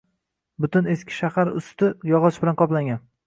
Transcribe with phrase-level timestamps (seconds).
[0.63, 3.05] Butun eski shahar usti yog‘och bilan qoplangan.